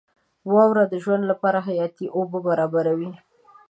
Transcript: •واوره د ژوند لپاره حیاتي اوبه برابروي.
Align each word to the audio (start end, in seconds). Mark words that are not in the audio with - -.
•واوره 0.53 0.83
د 0.89 0.93
ژوند 1.03 1.23
لپاره 1.31 1.59
حیاتي 1.67 2.05
اوبه 2.17 2.39
برابروي. 2.47 3.11